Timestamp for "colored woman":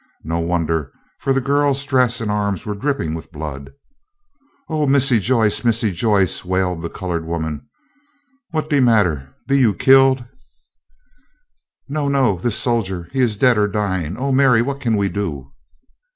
6.89-7.67